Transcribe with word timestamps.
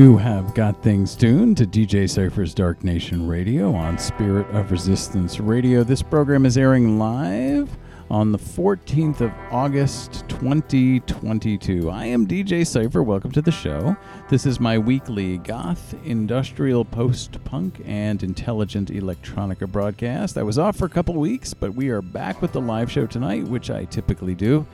You 0.00 0.16
have 0.16 0.54
got 0.54 0.82
things 0.82 1.14
tuned 1.14 1.58
to 1.58 1.66
DJ 1.66 2.08
Cypher's 2.08 2.54
Dark 2.54 2.82
Nation 2.82 3.28
Radio 3.28 3.74
on 3.74 3.98
Spirit 3.98 4.46
of 4.46 4.70
Resistance 4.70 5.38
Radio. 5.38 5.84
This 5.84 6.00
program 6.00 6.46
is 6.46 6.56
airing 6.56 6.98
live 6.98 7.76
on 8.10 8.32
the 8.32 8.38
14th 8.38 9.20
of 9.20 9.30
August 9.50 10.24
2022. 10.30 11.90
I 11.90 12.06
am 12.06 12.26
DJ 12.26 12.66
Cypher. 12.66 13.02
Welcome 13.02 13.30
to 13.32 13.42
the 13.42 13.52
show. 13.52 13.94
This 14.30 14.46
is 14.46 14.58
my 14.58 14.78
weekly 14.78 15.36
goth, 15.36 15.94
industrial, 16.06 16.86
post 16.86 17.44
punk, 17.44 17.82
and 17.84 18.22
intelligent 18.22 18.90
electronica 18.90 19.70
broadcast. 19.70 20.38
I 20.38 20.42
was 20.42 20.58
off 20.58 20.78
for 20.78 20.86
a 20.86 20.88
couple 20.88 21.14
weeks, 21.16 21.52
but 21.52 21.74
we 21.74 21.90
are 21.90 22.00
back 22.00 22.40
with 22.40 22.52
the 22.52 22.60
live 22.62 22.90
show 22.90 23.04
tonight, 23.06 23.44
which 23.44 23.68
I 23.70 23.84
typically 23.84 24.34
do 24.34 24.66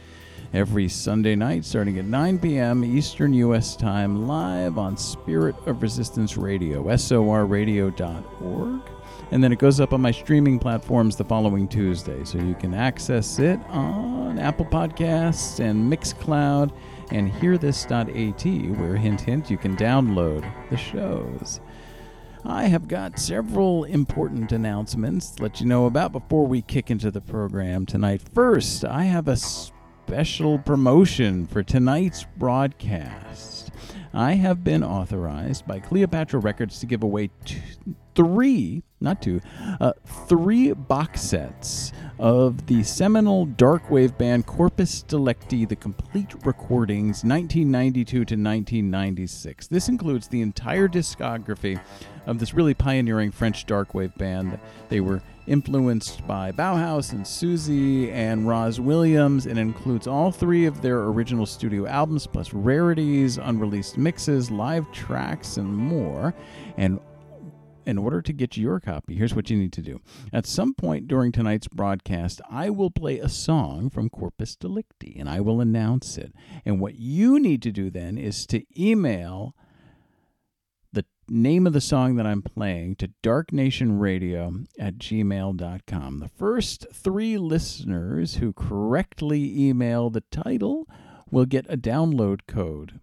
every 0.57 0.89
Sunday 0.89 1.37
night 1.37 1.67
starting 1.67 1.99
at 1.99 2.07
9 2.07 2.39
p.m. 2.39 2.83
Eastern 2.83 3.35
U.S. 3.35 3.77
Time 3.77 4.27
live 4.27 4.79
on 4.79 4.97
Spirit 4.97 5.55
of 5.67 5.83
Resistance 5.83 6.39
Radio, 6.39 6.83
sorradio.org. 6.83 8.81
And 9.33 9.45
then 9.45 9.53
it 9.53 9.59
goes 9.59 9.81
up 9.81 9.93
on 9.93 10.01
my 10.01 10.13
streaming 10.13 10.59
platforms 10.59 11.15
the 11.15 11.25
following 11.25 11.69
Tuesday. 11.69 12.25
So 12.25 12.39
you 12.39 12.55
can 12.55 12.73
access 12.73 13.39
it 13.39 13.61
on 13.69 14.39
Apple 14.39 14.65
Podcasts 14.65 15.61
and 15.61 15.93
Mixcloud 15.93 16.73
and 17.11 17.31
hearthis.at, 17.31 18.79
where, 18.79 18.97
hint, 18.97 19.21
hint, 19.21 19.51
you 19.51 19.59
can 19.59 19.77
download 19.77 20.51
the 20.71 20.79
shows. 20.79 21.61
I 22.47 22.69
have 22.69 22.89
got 22.89 23.19
several 23.19 23.85
important 23.85 24.53
announcements 24.53 25.33
to 25.33 25.43
let 25.43 25.61
you 25.61 25.67
know 25.67 25.85
about 25.85 26.13
before 26.13 26.47
we 26.47 26.63
kick 26.63 26.91
into 26.91 27.11
the 27.11 27.21
program 27.21 27.85
tonight. 27.85 28.23
First, 28.33 28.87
I 28.87 29.05
have 29.05 29.29
a 29.29 29.37
special 30.07 30.57
promotion 30.57 31.45
for 31.49 31.65
tonight's 31.65 32.25
broadcast. 32.37 33.73
I 34.15 34.35
have 34.35 34.63
been 34.63 34.85
authorized 34.85 35.67
by 35.67 35.81
Cleopatra 35.81 36.39
Records 36.39 36.79
to 36.79 36.87
give 36.87 37.03
away 37.03 37.31
two, 37.45 37.61
three, 38.15 38.85
not 39.01 39.21
two, 39.21 39.41
uh, 39.81 39.95
three 40.29 40.73
box 40.73 41.23
sets 41.23 41.93
of 42.21 42.67
the 42.67 42.85
seminal 42.85 43.49
darkwave 43.49 44.17
band 44.17 44.47
Corpus 44.47 45.03
Delicti, 45.03 45.65
the 45.65 45.75
complete 45.75 46.33
recordings 46.47 47.25
1992 47.25 48.05
to 48.05 48.21
1996. 48.21 49.67
This 49.67 49.89
includes 49.89 50.29
the 50.29 50.41
entire 50.41 50.87
discography 50.87 51.81
of 52.27 52.39
this 52.39 52.55
really 52.55 52.75
pioneering 52.75 53.33
French 53.33 53.67
darkwave 53.67 54.17
band. 54.17 54.61
They 54.89 55.01
were 55.01 55.21
influenced 55.47 56.27
by 56.27 56.53
Bauhaus 56.53 57.13
and 57.13 57.25
Siouxsie 57.25 58.11
and 58.13 58.45
Rozz 58.45 58.79
Williams. 58.79 59.47
It 59.47 59.59
includes 59.59 60.07
all 60.07 60.31
three 60.33 60.67
of 60.67 60.83
their 60.83 61.05
original 61.05 61.47
studio 61.47 61.87
albums, 61.87 62.27
plus 62.27 62.53
rarities, 62.53 63.39
unreleased 63.39 63.97
mixes, 63.99 64.51
live 64.51 64.91
tracks, 64.93 65.57
and 65.57 65.75
more. 65.75 66.35
And 66.77 67.01
in 67.87 67.99
order 67.99 68.21
to 68.21 68.33
get 68.33 68.57
your 68.57 68.81
copy, 68.81 69.15
here's 69.15 69.35
what 69.35 69.49
you 69.49 69.57
need 69.57 69.73
to 69.75 69.83
do. 69.83 70.01
At 70.33 70.45
some 70.45 70.75
point 70.75 71.07
during 71.07 71.31
tonight's 71.31 71.69
broadcast, 71.69 72.41
I 72.51 72.69
will 72.69 72.91
play 72.91 73.21
a 73.21 73.29
song 73.29 73.91
from 73.91 74.11
Corpus 74.11 74.57
Delicti 74.57 75.17
and 75.19 75.29
I 75.29 75.41
will 75.41 75.61
announce 75.61 76.19
it. 76.19 76.33
And 76.65 76.81
what 76.81 76.97
you 76.97 77.39
need 77.39 77.63
to 77.63 77.71
do 77.71 77.89
then 77.89 78.19
is 78.19 78.45
to 78.49 78.65
email 78.79 79.55
name 81.29 81.67
of 81.67 81.73
the 81.73 81.81
song 81.81 82.17
that 82.17 82.27
I'm 82.27 82.43
playing 82.43 82.97
to 82.97 83.11
darknationradio 83.23 84.67
at 84.79 84.99
gmail.com. 84.99 86.19
The 86.19 86.29
first 86.29 86.87
three 86.93 87.39
listeners 87.39 88.37
who 88.37 88.53
correctly 88.53 89.69
email 89.69 90.11
the 90.11 90.23
title 90.31 90.87
will 91.31 91.47
get 91.47 91.67
a 91.69 91.77
download 91.77 92.41
code 92.47 93.01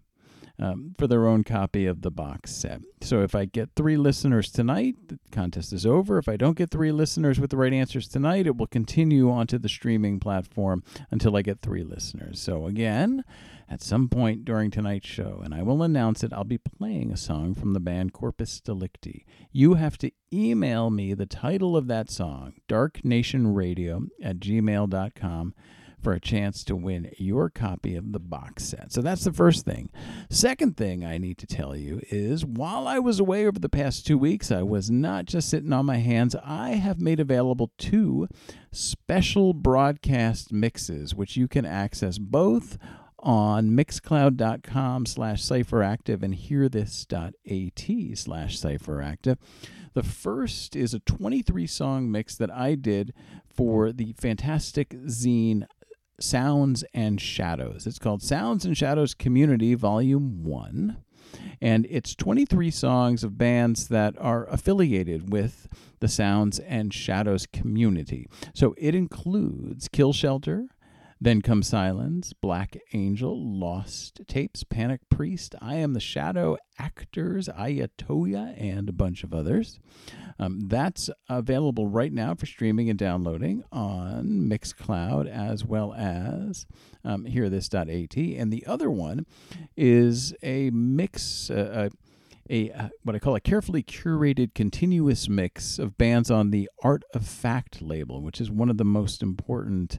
um, 0.58 0.94
for 0.98 1.06
their 1.06 1.26
own 1.26 1.44
copy 1.44 1.86
of 1.86 2.02
the 2.02 2.10
box 2.10 2.52
set. 2.52 2.80
So 3.00 3.22
if 3.22 3.34
I 3.34 3.44
get 3.44 3.70
three 3.74 3.96
listeners 3.96 4.50
tonight, 4.50 4.94
the 5.08 5.18
contest 5.32 5.72
is 5.72 5.84
over. 5.84 6.18
If 6.18 6.28
I 6.28 6.36
don't 6.36 6.56
get 6.56 6.70
three 6.70 6.92
listeners 6.92 7.40
with 7.40 7.50
the 7.50 7.56
right 7.56 7.72
answers 7.72 8.08
tonight, 8.08 8.46
it 8.46 8.56
will 8.56 8.66
continue 8.66 9.30
onto 9.30 9.58
the 9.58 9.68
streaming 9.68 10.20
platform 10.20 10.82
until 11.10 11.36
I 11.36 11.42
get 11.42 11.60
three 11.60 11.82
listeners. 11.82 12.40
So 12.40 12.66
again, 12.66 13.24
at 13.68 13.82
some 13.82 14.08
point 14.08 14.44
during 14.44 14.70
tonight's 14.70 15.08
show, 15.08 15.40
and 15.44 15.54
I 15.54 15.62
will 15.62 15.82
announce 15.82 16.22
it, 16.22 16.32
I'll 16.32 16.44
be 16.44 16.58
playing 16.58 17.12
a 17.12 17.16
song 17.16 17.54
from 17.54 17.72
the 17.72 17.80
band 17.80 18.12
Corpus 18.12 18.60
Delicti. 18.60 19.24
You 19.52 19.74
have 19.74 19.96
to 19.98 20.10
email 20.32 20.90
me 20.90 21.14
the 21.14 21.26
title 21.26 21.76
of 21.76 21.86
that 21.88 22.10
song, 22.10 22.54
darknationradio 22.68 24.08
at 24.22 24.38
gmail.com 24.38 25.54
for 26.04 26.12
a 26.12 26.20
chance 26.20 26.62
to 26.64 26.76
win 26.76 27.10
your 27.16 27.48
copy 27.48 27.96
of 27.96 28.12
the 28.12 28.20
box 28.20 28.62
set. 28.64 28.92
So 28.92 29.00
that's 29.00 29.24
the 29.24 29.32
first 29.32 29.64
thing. 29.64 29.88
Second 30.28 30.76
thing 30.76 31.02
I 31.02 31.16
need 31.16 31.38
to 31.38 31.46
tell 31.46 31.74
you 31.74 32.00
is 32.10 32.44
while 32.44 32.86
I 32.86 32.98
was 32.98 33.18
away 33.18 33.46
over 33.46 33.58
the 33.58 33.70
past 33.70 34.06
two 34.06 34.18
weeks, 34.18 34.52
I 34.52 34.62
was 34.62 34.90
not 34.90 35.24
just 35.24 35.48
sitting 35.48 35.72
on 35.72 35.86
my 35.86 35.96
hands. 35.96 36.36
I 36.44 36.72
have 36.72 37.00
made 37.00 37.20
available 37.20 37.72
two 37.78 38.28
special 38.70 39.54
broadcast 39.54 40.52
mixes, 40.52 41.14
which 41.14 41.38
you 41.38 41.48
can 41.48 41.64
access 41.64 42.18
both 42.18 42.76
on 43.24 43.70
mixcloud.com 43.70 45.06
slash 45.06 45.42
cypheractive 45.42 46.22
and 46.22 46.34
hearthis.at 46.34 48.18
slash 48.18 48.60
cypheractive. 48.60 49.38
The 49.94 50.02
first 50.02 50.76
is 50.76 50.92
a 50.92 51.00
23 51.00 51.66
song 51.66 52.10
mix 52.10 52.36
that 52.36 52.50
I 52.50 52.74
did 52.74 53.14
for 53.46 53.92
the 53.92 54.12
fantastic 54.12 54.90
zine 54.90 55.66
Sounds 56.20 56.84
and 56.92 57.20
Shadows. 57.20 57.86
It's 57.86 57.98
called 57.98 58.22
Sounds 58.22 58.64
and 58.64 58.76
Shadows 58.76 59.14
Community 59.14 59.74
Volume 59.74 60.44
1. 60.44 60.98
And 61.60 61.86
it's 61.90 62.14
23 62.14 62.70
songs 62.70 63.24
of 63.24 63.38
bands 63.38 63.88
that 63.88 64.14
are 64.18 64.46
affiliated 64.46 65.32
with 65.32 65.66
the 66.00 66.08
Sounds 66.08 66.58
and 66.60 66.92
Shadows 66.92 67.46
community. 67.46 68.28
So 68.54 68.74
it 68.78 68.94
includes 68.94 69.88
Kill 69.88 70.12
Shelter, 70.12 70.68
then 71.24 71.40
Come 71.40 71.62
Silence, 71.62 72.34
Black 72.34 72.76
Angel, 72.92 73.34
Lost 73.34 74.20
Tapes, 74.28 74.62
Panic 74.62 75.00
Priest, 75.08 75.54
I 75.60 75.76
Am 75.76 75.94
the 75.94 76.00
Shadow, 76.00 76.58
Actors, 76.78 77.48
Ayatoya, 77.48 78.54
and 78.60 78.90
a 78.90 78.92
bunch 78.92 79.24
of 79.24 79.32
others. 79.32 79.80
Um, 80.38 80.68
that's 80.68 81.08
available 81.28 81.86
right 81.86 82.12
now 82.12 82.34
for 82.34 82.44
streaming 82.44 82.90
and 82.90 82.98
downloading 82.98 83.64
on 83.72 84.48
Mixcloud 84.50 85.26
as 85.26 85.64
well 85.64 85.94
as 85.94 86.66
um, 87.04 87.24
hearthis.at. 87.24 88.38
And 88.38 88.52
the 88.52 88.66
other 88.66 88.90
one 88.90 89.24
is 89.76 90.34
a 90.42 90.70
mix, 90.70 91.50
uh, 91.50 91.88
a, 92.50 92.68
a 92.68 92.72
uh, 92.72 92.88
what 93.02 93.16
I 93.16 93.18
call 93.18 93.34
a 93.34 93.40
carefully 93.40 93.82
curated 93.82 94.54
continuous 94.54 95.28
mix 95.28 95.78
of 95.78 95.96
bands 95.96 96.30
on 96.30 96.50
the 96.50 96.68
Art 96.82 97.04
of 97.14 97.26
Fact 97.26 97.80
label, 97.80 98.20
which 98.20 98.42
is 98.42 98.50
one 98.50 98.68
of 98.68 98.76
the 98.76 98.84
most 98.84 99.22
important 99.22 99.98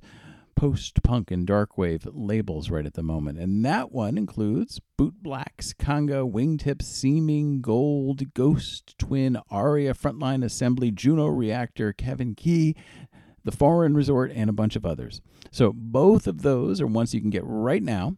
post 0.56 1.04
punk 1.04 1.32
and 1.32 1.46
dark 1.46 1.78
wave 1.78 2.08
labels 2.12 2.70
right 2.70 2.86
at 2.86 2.94
the 2.94 3.04
moment. 3.04 3.38
And 3.40 3.64
that 3.66 3.91
one 3.91 4.18
includes 4.18 4.79
Boot 4.97 5.16
Blacks, 5.22 5.74
Kanga, 5.74 6.26
Wingtips, 6.26 6.84
Seeming, 6.84 7.62
Gold, 7.62 8.34
Ghost, 8.34 8.97
Twin, 8.97 9.38
Aria, 9.50 9.94
Frontline 9.94 10.44
Assembly, 10.44 10.91
Juno 10.91 11.28
Reactor, 11.28 11.94
cEvin 11.94 12.35
Key, 12.35 12.76
The 13.44 13.52
Foreign 13.52 13.96
Resort, 13.96 14.32
and 14.34 14.50
a 14.50 14.53
bunch 14.53 14.76
of 14.76 14.85
others. 14.85 15.22
So 15.52 15.72
both 15.74 16.28
of 16.28 16.41
those 16.41 16.82
are 16.82 16.88
ones 16.88 17.14
you 17.14 17.22
can 17.22 17.29
get 17.29 17.44
right 17.46 17.84
now 17.84 18.18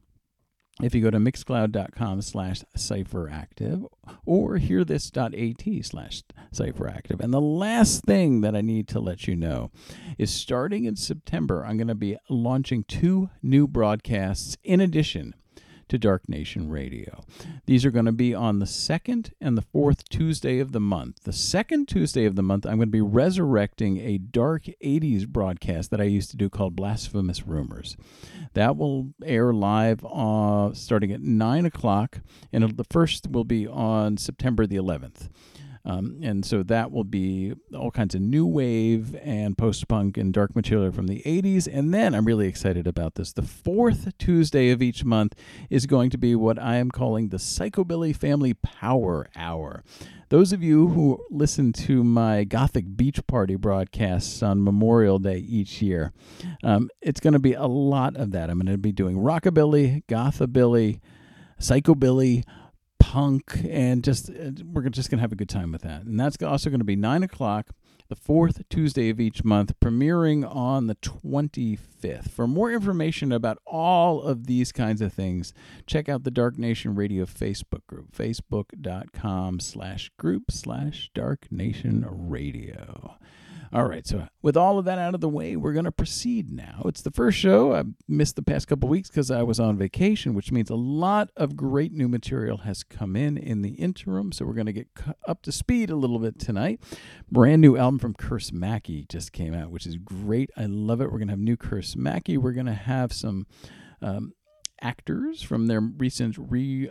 if 0.81 0.93
you 0.93 1.01
go 1.01 1.09
to 1.09 1.17
mixcloud.com 1.17 2.21
slash 2.21 2.61
cypheractive 2.77 3.87
or 4.25 4.57
hearthis.at 4.57 5.85
slash 5.85 6.23
cypheractive. 6.53 7.19
And 7.19 7.33
the 7.33 7.41
last 7.41 8.03
thing 8.03 8.41
that 8.41 8.55
I 8.55 8.61
need 8.61 8.87
to 8.89 8.99
let 8.99 9.27
you 9.27 9.35
know 9.35 9.71
is 10.17 10.31
starting 10.31 10.85
in 10.85 10.95
September, 10.95 11.65
I'm 11.65 11.77
going 11.77 11.87
to 11.87 11.95
be 11.95 12.17
launching 12.29 12.83
two 12.83 13.29
new 13.41 13.67
broadcasts 13.67 14.57
in 14.63 14.79
addition 14.79 15.33
to 15.89 15.97
Dark 15.97 16.27
Nation 16.27 16.69
Radio. 16.69 17.23
These 17.65 17.85
are 17.85 17.91
going 17.91 18.05
to 18.05 18.11
be 18.11 18.33
on 18.33 18.59
the 18.59 18.65
second 18.65 19.33
and 19.39 19.57
the 19.57 19.61
fourth 19.61 20.07
Tuesday 20.09 20.59
of 20.59 20.71
the 20.71 20.79
month. 20.79 21.23
The 21.23 21.33
second 21.33 21.87
Tuesday 21.87 22.25
of 22.25 22.35
the 22.35 22.43
month, 22.43 22.65
I'm 22.65 22.77
going 22.77 22.87
to 22.87 22.91
be 22.91 23.01
resurrecting 23.01 23.97
a 23.99 24.17
dark 24.17 24.63
80s 24.83 25.27
broadcast 25.27 25.91
that 25.91 26.01
I 26.01 26.05
used 26.05 26.31
to 26.31 26.37
do 26.37 26.49
called 26.49 26.75
Blasphemous 26.75 27.47
Rumors. 27.47 27.97
That 28.53 28.77
will 28.77 29.13
air 29.23 29.53
live 29.53 30.05
uh, 30.05 30.73
starting 30.73 31.11
at 31.11 31.21
9 31.21 31.65
o'clock, 31.65 32.21
and 32.51 32.77
the 32.77 32.85
first 32.85 33.27
will 33.31 33.43
be 33.43 33.67
on 33.67 34.17
September 34.17 34.65
the 34.65 34.77
11th. 34.77 35.29
Um, 35.87 36.19
and 36.21 36.45
so 36.45 36.63
that 36.63 36.91
will 36.91 37.05
be 37.05 37.53
all 37.73 37.91
kinds 37.91 38.13
of 38.13 38.19
new 38.19 38.45
wave 38.45 39.15
and 39.23 39.57
post 39.57 39.87
punk 39.87 40.17
and 40.17 40.33
dark 40.33 40.53
material 40.53 40.91
from 40.91 41.07
the 41.07 41.21
80s. 41.25 41.65
And 41.71 41.93
then 41.93 42.13
I'm 42.13 42.25
really 42.25 42.49
excited 42.49 42.85
about 42.87 43.15
this. 43.15 43.31
The 43.31 43.41
fourth 43.41 44.17
Tuesday 44.17 44.69
of 44.69 44.81
each 44.81 45.05
month 45.05 45.33
is 45.69 45.85
going 45.85 46.09
to 46.09 46.17
be 46.17 46.35
what 46.35 46.59
I 46.59 46.75
am 46.75 46.91
calling 46.91 47.29
the 47.29 47.37
Psychobilly 47.37 48.13
Family 48.13 48.53
Power 48.53 49.29
Hour. 49.33 49.85
Those 50.27 50.51
of 50.51 50.61
you 50.61 50.89
who 50.89 51.23
listen 51.29 51.71
to 51.73 52.03
my 52.03 52.43
Gothic 52.43 52.97
Beach 52.97 53.25
Party 53.25 53.55
broadcasts 53.55 54.43
on 54.43 54.61
Memorial 54.61 55.19
Day 55.19 55.37
each 55.37 55.81
year, 55.81 56.11
um, 56.65 56.89
it's 57.01 57.21
going 57.21 57.31
to 57.31 57.39
be 57.39 57.53
a 57.53 57.65
lot 57.65 58.17
of 58.17 58.31
that. 58.31 58.49
I'm 58.49 58.59
going 58.59 58.73
to 58.73 58.77
be 58.77 58.91
doing 58.91 59.15
rockabilly, 59.15 60.03
gothabilly, 60.07 60.99
psychobilly, 61.61 62.43
punk, 62.99 63.61
and 63.67 64.03
just 64.03 64.29
uh, 64.29 64.51
we're 64.65 64.87
just 64.89 65.09
gonna 65.09 65.21
have 65.21 65.31
a 65.31 65.35
good 65.35 65.49
time 65.49 65.71
with 65.71 65.81
that. 65.81 66.03
And 66.03 66.19
that's 66.19 66.41
also 66.41 66.69
going 66.69 66.79
to 66.79 66.85
be 66.85 66.95
nine 66.95 67.23
o'clock, 67.23 67.69
the 68.09 68.15
fourth 68.15 68.67
Tuesday 68.69 69.09
of 69.09 69.19
each 69.19 69.43
month, 69.43 69.79
premiering 69.79 70.43
on 70.49 70.87
the 70.87 70.95
twenty 70.95 71.75
fifth. 71.75 72.31
For 72.31 72.47
more 72.47 72.71
information 72.71 73.31
about 73.31 73.57
all 73.65 74.21
of 74.21 74.47
these 74.47 74.71
kinds 74.71 75.01
of 75.01 75.13
things, 75.13 75.53
check 75.85 76.07
out 76.09 76.23
the 76.23 76.31
Dark 76.31 76.57
Nation 76.57 76.95
Radio 76.95 77.25
Facebook 77.25 77.85
group, 77.87 78.15
facebook.com 78.15 79.59
slash 79.59 80.11
group 80.17 80.51
slash 80.51 81.09
Dark 81.13 81.51
Nation 81.51 82.05
Radio. 82.07 83.15
All 83.73 83.85
right, 83.85 84.07
so 84.07 84.27
with 84.41 84.55
all 84.55 84.79
of 84.79 84.85
that 84.85 84.97
out 84.97 85.13
of 85.13 85.21
the 85.21 85.29
way, 85.29 85.55
we're 85.55 85.73
going 85.73 85.85
to 85.85 85.91
proceed 85.91 86.49
now. 86.49 86.83
It's 86.85 87.01
the 87.01 87.11
first 87.11 87.37
show. 87.37 87.73
I 87.75 87.83
missed 88.07 88.35
the 88.35 88.41
past 88.41 88.67
couple 88.67 88.87
weeks 88.87 89.09
because 89.09 89.29
I 89.29 89.43
was 89.43 89.59
on 89.59 89.77
vacation, 89.77 90.33
which 90.33 90.51
means 90.51 90.69
a 90.69 90.75
lot 90.75 91.29
of 91.35 91.57
great 91.57 91.91
new 91.91 92.07
material 92.07 92.57
has 92.59 92.83
come 92.83 93.15
in 93.15 93.37
in 93.37 93.61
the 93.61 93.71
interim. 93.71 94.31
So 94.31 94.45
we're 94.45 94.53
going 94.53 94.67
to 94.67 94.73
get 94.73 94.87
up 95.27 95.41
to 95.43 95.51
speed 95.51 95.89
a 95.89 95.95
little 95.95 96.19
bit 96.19 96.39
tonight. 96.39 96.79
Brand 97.29 97.61
new 97.61 97.75
album 97.77 97.99
from 97.99 98.13
Curse 98.13 98.51
Mackey 98.51 99.05
just 99.09 99.33
came 99.33 99.53
out, 99.53 99.69
which 99.69 99.85
is 99.85 99.97
great. 99.97 100.49
I 100.55 100.65
love 100.65 101.01
it. 101.01 101.11
We're 101.11 101.19
going 101.19 101.27
to 101.27 101.33
have 101.33 101.39
new 101.39 101.57
Curse 101.57 101.95
Mackey. 101.95 102.37
We're 102.37 102.53
going 102.53 102.67
to 102.67 102.73
have 102.73 103.11
some 103.11 103.47
um, 104.01 104.33
actors 104.81 105.41
from 105.41 105.67
their 105.67 105.81
recent 105.81 106.37
re 106.37 106.89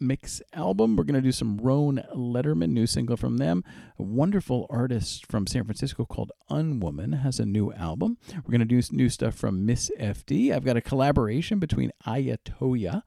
mix 0.00 0.42
album. 0.52 0.96
We're 0.96 1.04
going 1.04 1.14
to 1.14 1.20
do 1.20 1.32
some 1.32 1.58
Roan 1.58 2.02
Letterman, 2.14 2.70
new 2.70 2.86
single 2.86 3.16
from 3.16 3.38
them. 3.38 3.64
A 3.98 4.02
wonderful 4.02 4.66
artist 4.70 5.26
from 5.26 5.46
San 5.46 5.64
Francisco 5.64 6.04
called 6.04 6.32
Unwoman 6.50 7.22
has 7.22 7.40
a 7.40 7.46
new 7.46 7.72
album. 7.72 8.18
We're 8.34 8.52
going 8.56 8.60
to 8.60 8.64
do 8.64 8.82
new 8.90 9.08
stuff 9.08 9.34
from 9.34 9.64
Miss 9.66 9.90
FD. 9.98 10.52
I've 10.52 10.64
got 10.64 10.76
a 10.76 10.82
collaboration 10.82 11.58
between 11.58 11.92
Ayatoya 12.06 13.02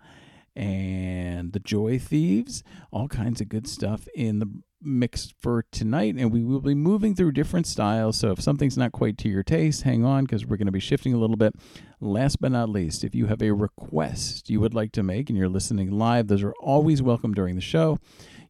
and 0.56 1.54
the 1.54 1.60
Joy 1.60 2.00
Thieves. 2.00 2.64
All 2.92 3.08
kinds 3.08 3.42
of 3.42 3.50
good 3.50 3.68
stuff 3.68 4.08
in 4.16 4.40
the 4.40 4.62
mix 4.82 5.34
for 5.40 5.66
tonight, 5.72 6.16
and 6.18 6.32
we 6.32 6.44
will 6.44 6.62
be 6.62 6.74
moving 6.74 7.16
through 7.16 7.32
different 7.32 7.68
styles. 7.68 8.18
So 8.18 8.32
if 8.32 8.42
something's 8.42 8.78
not 8.78 8.92
quite 8.92 9.18
to 9.20 9.30
your 9.30 9.44
taste, 9.44 9.84
hang 9.84 10.06
on 10.06 10.26
because 10.26 10.46
we're 10.46 10.58
going 10.58 10.68
to 10.68 10.72
be 10.72 10.80
shifting 10.80 11.14
a 11.14 11.18
little 11.18 11.36
bit. 11.36 11.54
Last 12.00 12.40
but 12.40 12.52
not 12.52 12.70
least, 12.70 13.04
if 13.04 13.14
you 13.14 13.28
have 13.28 13.42
a 13.42 13.52
request 13.52 14.50
you 14.50 14.60
would 14.60 14.74
like 14.74 14.92
to 14.94 15.04
make 15.04 15.30
and 15.30 15.38
you're 15.38 15.50
listening 15.50 15.92
live, 15.92 16.28
those 16.28 16.44
are 16.44 16.54
always 16.62 17.02
welcome 17.02 17.34
during 17.34 17.56
the 17.56 17.62
show. 17.62 18.00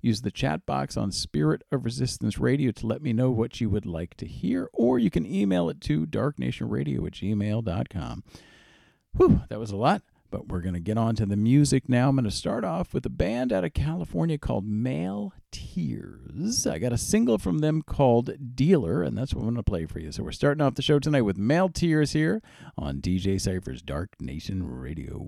Use 0.01 0.21
the 0.21 0.31
chat 0.31 0.65
box 0.65 0.95
on 0.95 1.11
Spirit 1.11 1.63
of 1.71 1.83
Resistance 1.83 2.37
Radio 2.37 2.71
to 2.71 2.87
let 2.87 3.01
me 3.01 3.11
know 3.11 3.31
what 3.31 3.59
you 3.59 3.69
would 3.69 3.85
like 3.85 4.15
to 4.17 4.25
hear, 4.25 4.69
or 4.71 4.97
you 4.97 5.09
can 5.09 5.25
email 5.25 5.69
it 5.69 5.81
to 5.81 6.05
darknationradio 6.05 7.05
at 7.05 7.13
gmail.com. 7.13 8.23
Whew, 9.17 9.41
that 9.49 9.59
was 9.59 9.71
a 9.71 9.75
lot. 9.75 10.03
But 10.31 10.47
we're 10.47 10.61
going 10.61 10.75
to 10.75 10.79
get 10.79 10.97
on 10.97 11.15
to 11.15 11.25
the 11.25 11.35
music 11.35 11.89
now. 11.89 12.09
I'm 12.09 12.15
going 12.15 12.25
to 12.25 12.31
start 12.31 12.63
off 12.63 12.93
with 12.93 13.05
a 13.05 13.09
band 13.09 13.51
out 13.51 13.63
of 13.63 13.73
California 13.73 14.37
called 14.37 14.65
Male 14.65 15.33
Tears. 15.51 16.67
I 16.67 16.77
got 16.77 16.93
a 16.93 16.97
single 16.97 17.37
from 17.37 17.59
them 17.59 17.81
called 17.81 18.55
Dealer, 18.55 19.01
and 19.01 19.17
that's 19.17 19.33
what 19.33 19.41
I'm 19.41 19.47
going 19.47 19.55
to 19.57 19.63
play 19.63 19.85
for 19.85 19.99
you. 19.99 20.11
So 20.11 20.23
we're 20.23 20.31
starting 20.31 20.61
off 20.61 20.75
the 20.75 20.81
show 20.81 20.99
tonight 20.99 21.21
with 21.21 21.37
Male 21.37 21.69
Tears 21.69 22.11
here 22.11 22.41
on 22.77 23.01
DJ 23.01 23.41
Cypher's 23.41 23.81
Dark 23.81 24.15
Nation 24.19 24.63
Radio. 24.67 25.25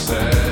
sad. 0.00 0.49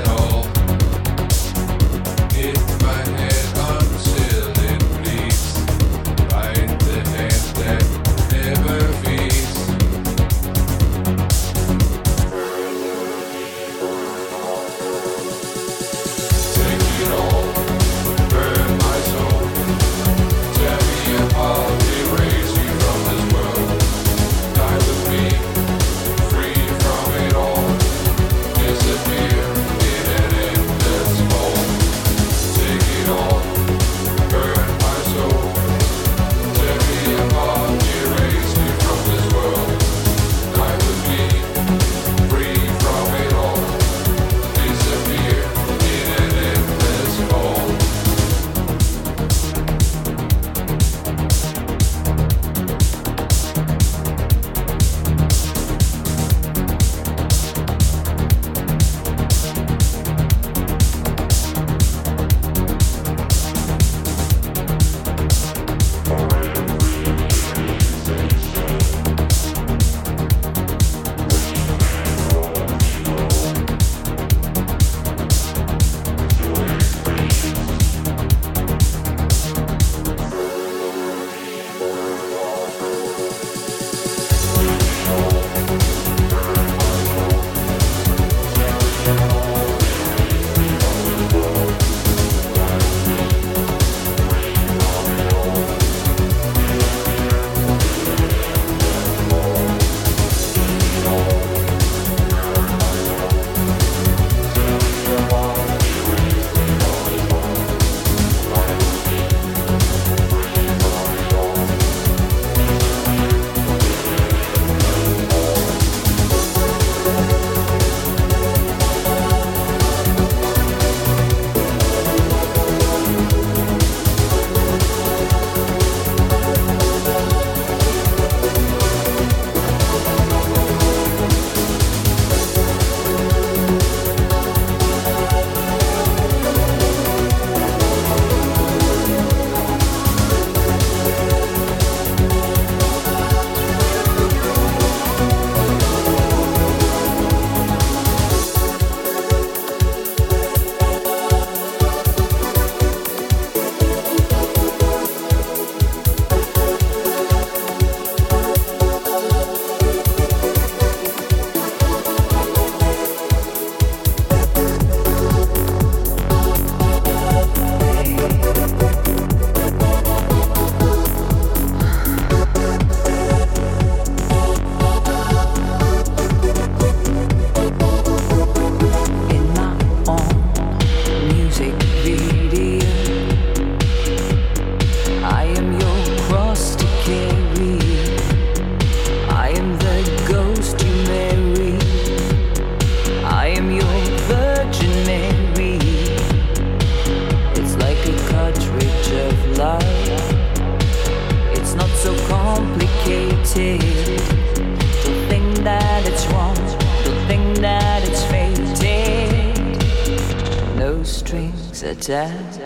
Attached. 212.08 212.57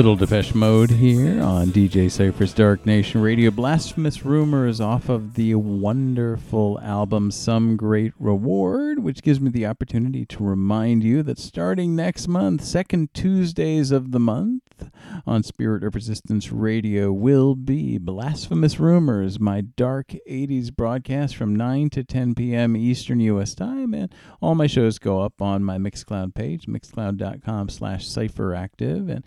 Little 0.00 0.16
Depeche 0.16 0.54
Mode 0.54 0.92
here 0.92 1.42
on 1.42 1.66
DJ 1.66 2.10
Cypher's 2.10 2.54
Dark 2.54 2.86
Nation 2.86 3.20
Radio. 3.20 3.50
Blasphemous 3.50 4.24
Rumors 4.24 4.80
off 4.80 5.10
of 5.10 5.34
the 5.34 5.56
wonderful 5.56 6.80
album 6.80 7.30
Some 7.30 7.76
Great 7.76 8.14
Reward, 8.18 9.00
which 9.00 9.22
gives 9.22 9.42
me 9.42 9.50
the 9.50 9.66
opportunity 9.66 10.24
to 10.24 10.42
remind 10.42 11.04
you 11.04 11.22
that 11.24 11.38
starting 11.38 11.94
next 11.94 12.28
month, 12.28 12.64
second 12.64 13.12
Tuesdays 13.12 13.90
of 13.90 14.10
the 14.12 14.18
month, 14.18 14.62
on 15.26 15.42
Spirit 15.42 15.84
of 15.84 15.94
Resistance 15.94 16.50
Radio 16.50 17.12
will 17.12 17.54
be 17.54 17.98
Blasphemous 17.98 18.80
Rumors, 18.80 19.38
my 19.38 19.60
dark 19.60 20.14
80s 20.28 20.74
broadcast 20.74 21.36
from 21.36 21.54
9 21.54 21.90
to 21.90 22.04
10 22.04 22.34
p.m. 22.34 22.76
Eastern 22.76 23.20
U.S. 23.20 23.54
time. 23.54 23.94
And 23.94 24.14
all 24.40 24.54
my 24.54 24.66
shows 24.66 24.98
go 24.98 25.20
up 25.20 25.42
on 25.42 25.64
my 25.64 25.78
Mixcloud 25.78 26.34
page, 26.34 26.66
mixcloud.com 26.66 27.68
slash 27.68 28.06
cypheractive, 28.06 29.10
and 29.10 29.24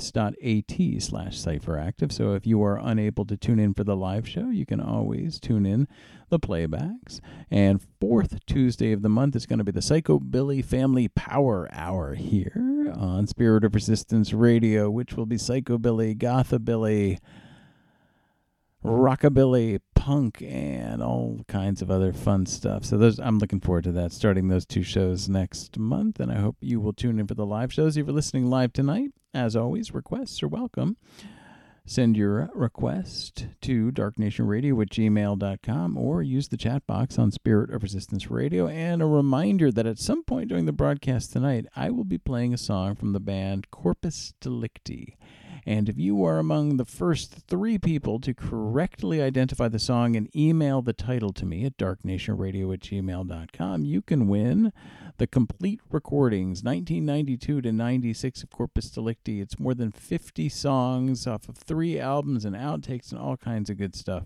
hearthis.at 0.00 1.02
slash 1.02 1.38
cypheractive. 1.38 2.12
So 2.12 2.34
if 2.34 2.46
you 2.46 2.62
are 2.62 2.78
unable 2.82 3.24
to 3.26 3.36
tune 3.36 3.58
in 3.58 3.74
for 3.74 3.84
the 3.84 3.96
live 3.96 4.28
show, 4.28 4.50
you 4.50 4.66
can 4.66 4.80
always 4.80 5.38
tune 5.38 5.66
in 5.66 5.88
the 6.28 6.38
playbacks. 6.38 7.20
And 7.50 7.80
fourth 8.00 8.44
Tuesday 8.46 8.92
of 8.92 9.02
the 9.02 9.08
month 9.08 9.36
is 9.36 9.46
going 9.46 9.58
to 9.58 9.64
be 9.64 9.72
the 9.72 9.80
Psychobilly 9.80 10.64
Family 10.64 11.08
Power 11.08 11.68
Hour 11.72 12.14
here 12.14 12.92
on 12.94 13.26
Spirit 13.26 13.64
of 13.64 13.74
Resistance 13.74 14.32
Radio, 14.32 14.90
which 14.90 15.14
will 15.14 15.26
be 15.26 15.36
Psychobilly, 15.36 16.16
Gothabilly, 16.16 17.18
Rockabilly, 18.84 19.80
Punk, 19.94 20.40
and 20.40 21.02
all 21.02 21.44
kinds 21.48 21.82
of 21.82 21.90
other 21.90 22.14
fun 22.14 22.46
stuff. 22.46 22.84
So 22.84 22.96
those 22.96 23.18
I'm 23.18 23.38
looking 23.38 23.60
forward 23.60 23.84
to 23.84 23.92
that, 23.92 24.12
starting 24.12 24.48
those 24.48 24.64
two 24.64 24.82
shows 24.82 25.28
next 25.28 25.78
month. 25.78 26.18
And 26.18 26.32
I 26.32 26.36
hope 26.36 26.56
you 26.60 26.80
will 26.80 26.94
tune 26.94 27.18
in 27.18 27.26
for 27.26 27.34
the 27.34 27.44
live 27.44 27.72
shows. 27.72 27.98
If 27.98 28.06
you're 28.06 28.14
listening 28.14 28.48
live 28.48 28.72
tonight, 28.72 29.10
as 29.34 29.56
always, 29.56 29.92
requests 29.92 30.42
are 30.42 30.48
welcome 30.48 30.96
send 31.90 32.16
your 32.16 32.48
request 32.54 33.48
to 33.60 33.90
darknationradio 33.90 34.80
at 34.80 34.90
gmail.com 34.90 35.98
or 35.98 36.22
use 36.22 36.46
the 36.46 36.56
chat 36.56 36.86
box 36.86 37.18
on 37.18 37.32
Spirit 37.32 37.74
of 37.74 37.82
Resistance 37.82 38.30
Radio. 38.30 38.68
And 38.68 39.02
a 39.02 39.06
reminder 39.06 39.72
that 39.72 39.86
at 39.86 39.98
some 39.98 40.22
point 40.22 40.48
during 40.48 40.66
the 40.66 40.72
broadcast 40.72 41.32
tonight, 41.32 41.66
I 41.74 41.90
will 41.90 42.04
be 42.04 42.16
playing 42.16 42.54
a 42.54 42.58
song 42.58 42.94
from 42.94 43.12
the 43.12 43.18
band 43.18 43.72
Corpus 43.72 44.34
Delicti. 44.40 45.16
And 45.66 45.88
if 45.88 45.98
you 45.98 46.24
are 46.24 46.38
among 46.38 46.76
the 46.76 46.84
first 46.84 47.34
three 47.48 47.78
people 47.78 48.18
to 48.20 48.34
correctly 48.34 49.20
identify 49.20 49.68
the 49.68 49.78
song 49.78 50.16
and 50.16 50.34
email 50.34 50.82
the 50.82 50.92
title 50.92 51.32
to 51.34 51.46
me 51.46 51.64
at 51.64 51.76
darknationradio 51.76 52.72
at 52.72 52.80
gmail.com, 52.80 53.84
you 53.84 54.02
can 54.02 54.28
win 54.28 54.72
the 55.18 55.26
complete 55.26 55.80
recordings 55.90 56.62
1992 56.62 57.60
to 57.60 57.72
96 57.72 58.42
of 58.42 58.50
Corpus 58.50 58.90
Delicti. 58.90 59.40
It's 59.40 59.58
more 59.58 59.74
than 59.74 59.92
50 59.92 60.48
songs 60.48 61.26
off 61.26 61.48
of 61.48 61.56
three 61.56 61.98
albums 61.98 62.44
and 62.44 62.56
outtakes 62.56 63.12
and 63.12 63.20
all 63.20 63.36
kinds 63.36 63.70
of 63.70 63.76
good 63.76 63.94
stuff. 63.94 64.24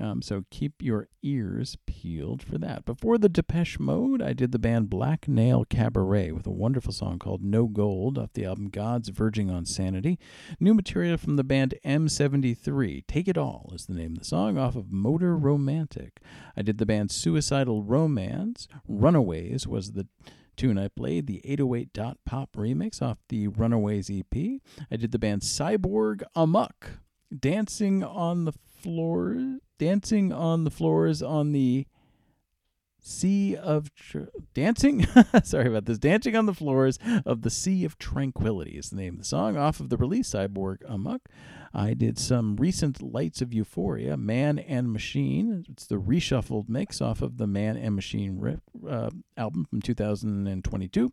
Um, 0.00 0.22
so 0.22 0.44
keep 0.50 0.82
your 0.82 1.08
ears 1.22 1.76
peeled 1.86 2.42
for 2.42 2.58
that. 2.58 2.84
Before 2.84 3.16
the 3.16 3.28
Depeche 3.28 3.78
Mode, 3.78 4.20
I 4.20 4.32
did 4.32 4.50
the 4.52 4.58
band 4.58 4.90
Black 4.90 5.28
Nail 5.28 5.64
Cabaret 5.64 6.32
with 6.32 6.46
a 6.46 6.50
wonderful 6.50 6.92
song 6.92 7.18
called 7.18 7.42
No 7.42 7.66
Gold 7.66 8.18
off 8.18 8.32
the 8.32 8.44
album 8.44 8.70
God's 8.70 9.10
Verging 9.10 9.50
on 9.50 9.64
Sanity. 9.64 10.18
New 10.58 10.74
material 10.74 11.16
from 11.16 11.36
the 11.36 11.44
band 11.44 11.74
M73. 11.84 13.04
Take 13.06 13.28
It 13.28 13.38
All 13.38 13.70
is 13.74 13.86
the 13.86 13.94
name 13.94 14.12
of 14.12 14.18
the 14.18 14.24
song 14.24 14.58
off 14.58 14.74
of 14.74 14.90
Motor 14.90 15.36
Romantic. 15.36 16.20
I 16.56 16.62
did 16.62 16.78
the 16.78 16.86
band 16.86 17.10
Suicidal 17.10 17.82
Romance. 17.82 18.66
Runaways 18.88 19.66
was 19.66 19.92
the 19.92 20.08
tune 20.56 20.78
I 20.78 20.88
played, 20.88 21.26
the 21.26 21.40
808 21.44 21.92
Dot 21.92 22.18
Pop 22.24 22.52
remix 22.56 23.00
off 23.00 23.18
the 23.28 23.48
Runaways 23.48 24.10
EP. 24.10 24.60
I 24.90 24.96
did 24.96 25.12
the 25.12 25.18
band 25.18 25.42
Cyborg 25.42 26.22
Amok. 26.34 26.98
Dancing 27.36 28.04
on 28.04 28.44
the 28.44 28.52
floor, 28.84 29.58
dancing 29.78 30.30
on 30.30 30.64
the 30.64 30.70
floors 30.70 31.22
on 31.22 31.52
the 31.52 31.86
sea 33.00 33.56
of 33.56 33.94
tr- 33.94 34.24
dancing. 34.52 35.06
Sorry 35.42 35.68
about 35.68 35.86
this. 35.86 35.98
Dancing 35.98 36.36
on 36.36 36.44
the 36.44 36.52
floors 36.52 36.98
of 37.24 37.40
the 37.40 37.50
sea 37.50 37.86
of 37.86 37.96
tranquility 37.96 38.72
is 38.72 38.90
the 38.90 38.96
name 38.96 39.14
of 39.14 39.18
the 39.20 39.24
song 39.24 39.56
off 39.56 39.80
of 39.80 39.88
the 39.88 39.96
release 39.96 40.34
Cyborg 40.34 40.78
Amok. 40.86 41.22
I 41.72 41.94
did 41.94 42.18
some 42.18 42.56
recent 42.56 43.00
Lights 43.00 43.40
of 43.40 43.54
Euphoria, 43.54 44.18
Man 44.18 44.58
and 44.58 44.92
Machine. 44.92 45.64
It's 45.70 45.86
the 45.86 45.96
reshuffled 45.96 46.68
mix 46.68 47.00
off 47.00 47.22
of 47.22 47.38
the 47.38 47.46
Man 47.46 47.78
and 47.78 47.94
Machine 47.94 48.38
rip, 48.38 48.60
uh, 48.86 49.10
album 49.38 49.64
from 49.64 49.80
2022 49.80 51.10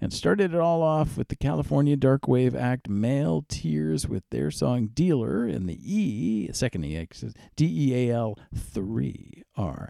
and 0.00 0.12
started 0.12 0.54
it 0.54 0.60
all 0.60 0.82
off 0.82 1.16
with 1.16 1.28
the 1.28 1.36
California 1.36 1.96
Dark 1.96 2.28
Wave 2.28 2.54
act 2.54 2.88
Male 2.88 3.44
Tears 3.48 4.06
with 4.08 4.24
their 4.30 4.50
song 4.50 4.88
Dealer 4.92 5.46
in 5.46 5.66
the 5.66 5.78
E, 5.82 6.50
second 6.52 6.84
E, 6.84 7.06
D 7.56 7.92
E 7.92 8.10
A 8.10 8.14
L 8.14 8.38
3R. 8.54 9.88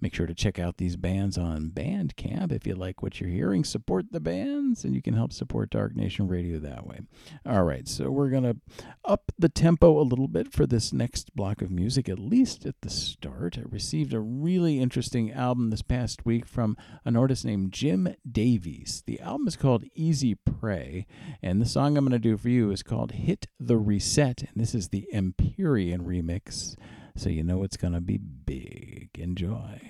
Make 0.00 0.14
sure 0.14 0.26
to 0.26 0.34
check 0.34 0.58
out 0.58 0.76
these 0.76 0.96
bands 0.96 1.38
on 1.38 1.70
Bandcamp 1.70 2.52
if 2.52 2.66
you 2.66 2.74
like 2.74 3.02
what 3.02 3.20
you're 3.20 3.30
hearing. 3.30 3.64
Support 3.64 4.12
the 4.12 4.20
bands, 4.20 4.84
and 4.84 4.94
you 4.94 5.00
can 5.00 5.14
help 5.14 5.32
support 5.32 5.70
Dark 5.70 5.96
Nation 5.96 6.28
Radio 6.28 6.58
that 6.58 6.86
way. 6.86 7.00
All 7.46 7.64
right, 7.64 7.88
so 7.88 8.10
we're 8.10 8.28
going 8.28 8.42
to 8.42 8.56
up 9.04 9.32
the 9.38 9.48
tempo 9.48 9.98
a 9.98 10.02
little 10.02 10.28
bit 10.28 10.52
for 10.52 10.66
this 10.66 10.92
next 10.92 11.34
block 11.34 11.62
of 11.62 11.70
music, 11.70 12.08
at 12.08 12.18
least 12.18 12.66
at 12.66 12.80
the 12.82 12.90
start. 12.90 13.56
I 13.58 13.62
received 13.64 14.12
a 14.12 14.20
really 14.20 14.80
interesting 14.80 15.32
album 15.32 15.70
this 15.70 15.82
past 15.82 16.26
week 16.26 16.46
from 16.46 16.76
an 17.04 17.16
artist 17.16 17.44
named 17.44 17.72
Jim 17.72 18.14
Davies. 18.30 19.02
The 19.06 19.20
album 19.20 19.48
is 19.48 19.56
called 19.56 19.84
Easy 19.94 20.34
Prey, 20.34 21.06
and 21.42 21.60
the 21.60 21.66
song 21.66 21.96
I'm 21.96 22.04
going 22.04 22.12
to 22.12 22.18
do 22.18 22.36
for 22.36 22.48
you 22.48 22.70
is 22.70 22.82
called 22.82 23.12
Hit 23.12 23.46
the 23.58 23.78
Reset, 23.78 24.42
and 24.42 24.50
this 24.54 24.74
is 24.74 24.88
the 24.88 25.08
Empyrean 25.12 26.04
remix 26.04 26.76
so 27.16 27.28
you 27.28 27.42
know 27.42 27.62
it's 27.62 27.76
going 27.76 27.94
to 27.94 28.00
be 28.00 28.18
big. 28.18 29.10
Enjoy. 29.18 29.80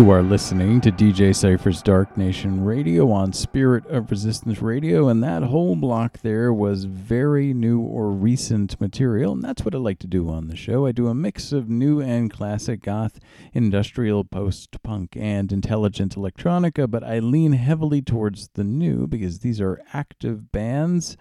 You 0.00 0.08
are 0.12 0.22
listening 0.22 0.80
to 0.80 0.90
DJ 0.90 1.36
Cypher's 1.36 1.82
Dark 1.82 2.16
Nation 2.16 2.64
Radio 2.64 3.10
on 3.10 3.34
Spirit 3.34 3.84
of 3.84 4.10
Resistance 4.10 4.62
Radio, 4.62 5.08
and 5.08 5.22
that 5.22 5.42
whole 5.42 5.76
block 5.76 6.20
there 6.22 6.54
was 6.54 6.84
very 6.84 7.52
new 7.52 7.80
or 7.80 8.10
recent 8.10 8.80
material, 8.80 9.34
and 9.34 9.42
that's 9.44 9.62
what 9.62 9.74
I 9.74 9.78
like 9.78 9.98
to 9.98 10.06
do 10.06 10.30
on 10.30 10.48
the 10.48 10.56
show. 10.56 10.86
I 10.86 10.92
do 10.92 11.08
a 11.08 11.14
mix 11.14 11.52
of 11.52 11.68
new 11.68 12.00
and 12.00 12.32
classic 12.32 12.80
goth, 12.80 13.20
industrial, 13.52 14.24
post 14.24 14.82
punk, 14.82 15.18
and 15.18 15.52
intelligent 15.52 16.16
electronica, 16.16 16.90
but 16.90 17.04
I 17.04 17.18
lean 17.18 17.52
heavily 17.52 18.00
towards 18.00 18.48
the 18.54 18.64
new 18.64 19.06
because 19.06 19.40
these 19.40 19.60
are 19.60 19.82
active 19.92 20.50
bands 20.50 21.18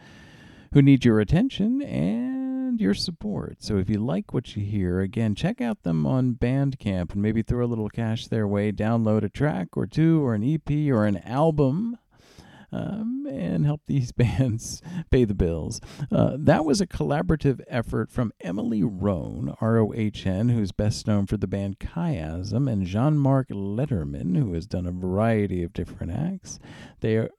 who 0.72 0.82
need 0.82 1.04
your 1.04 1.20
attention 1.20 1.82
and 1.82 2.39
your 2.80 2.94
support. 2.94 3.58
So 3.60 3.78
if 3.78 3.90
you 3.90 4.00
like 4.00 4.34
what 4.34 4.56
you 4.56 4.64
hear, 4.64 5.02
again, 5.02 5.36
check 5.36 5.62
out 5.62 5.84
them 5.84 6.06
on 6.06 6.36
Bandcamp 6.36 7.14
and 7.14 7.22
maybe 7.22 7.42
throw 7.42 7.66
a 7.66 7.68
little 7.68 7.90
cash 7.90 8.28
their 8.28 8.48
way, 8.48 8.72
download 8.72 9.24
a 9.24 9.30
track 9.30 9.76
or 9.76 9.86
two 9.86 10.26
or 10.26 10.34
an 10.34 10.44
EP 10.44 10.92
or 10.92 11.06
an 11.06 11.18
album. 11.18 11.98
Um, 12.72 13.26
and 13.28 13.66
help 13.66 13.82
these 13.88 14.12
bands 14.14 14.84
pay 15.10 15.26
the 15.26 15.34
bills. 15.34 15.82
Uh, 16.12 16.38
that 16.38 16.66
was 16.66 16.80
a 16.80 16.86
collaborative 16.86 17.62
effort 17.68 18.12
from 18.12 18.32
Emily 18.42 18.84
Rohn, 18.84 19.56
R 19.60 19.80
O 19.80 19.92
H 19.96 20.28
N, 20.28 20.50
who's 20.50 20.72
best 20.72 21.08
known 21.08 21.26
for 21.26 21.36
the 21.36 21.48
band 21.48 21.80
Chiasm, 21.80 22.72
and 22.72 22.86
Jean 22.86 23.18
Marc 23.18 23.50
Lederman, 23.50 24.38
who 24.38 24.54
has 24.54 24.68
done 24.68 24.86
a 24.86 24.92
variety 24.92 25.64
of 25.64 25.74
different 25.74 26.12
acts. 26.12 26.60
They 27.00 27.16
are 27.16 27.32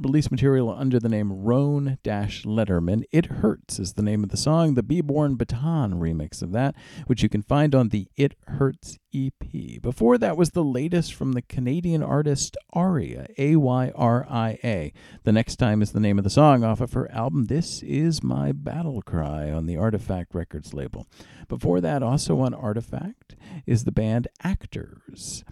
released 0.00 0.30
material 0.30 0.70
under 0.70 0.98
the 0.98 1.08
name 1.08 1.32
Rohn 1.32 1.98
Lederman. 2.04 3.04
It 3.12 3.26
Hurts 3.26 3.78
is 3.78 3.92
the 3.92 4.02
name 4.02 4.24
of 4.24 4.30
the 4.30 4.36
song, 4.36 4.74
the 4.74 4.82
Beborn 4.82 5.36
Beton 5.36 5.94
remix 5.94 6.42
of 6.42 6.52
that, 6.52 6.74
which 7.06 7.22
you 7.22 7.28
can 7.28 7.42
find 7.42 7.74
on 7.74 7.90
the 7.90 8.08
It 8.16 8.34
Hurts 8.46 8.98
EP. 9.14 9.80
Before 9.82 10.16
that 10.18 10.36
was 10.36 10.50
the 10.50 10.64
latest 10.64 11.14
from 11.14 11.32
the 11.32 11.42
Canadian 11.42 12.02
artist 12.02 12.56
Ayria, 12.74 13.32
A 13.38 13.56
Y 13.56 13.92
R 13.94 14.26
I 14.28 14.58
A. 14.64 14.92
The 15.24 15.32
next 15.32 15.56
time 15.56 15.82
is 15.82 15.92
the 15.92 16.00
name 16.00 16.18
of 16.18 16.24
the 16.24 16.30
song 16.30 16.64
off 16.64 16.80
of 16.80 16.92
her 16.94 17.10
album 17.12 17.46
This 17.46 17.82
Is 17.82 18.22
My 18.22 18.52
Battle 18.52 19.02
Cry 19.02 19.50
on 19.50 19.66
the 19.66 19.74
Artoffact 19.74 20.32
Records 20.32 20.72
label. 20.72 21.06
Before 21.48 21.80
that, 21.80 22.02
also 22.02 22.40
on 22.40 22.52
Artoffact, 22.52 23.34
is 23.66 23.84
the 23.84 23.92
band 23.92 24.28
Actors. 24.42 25.44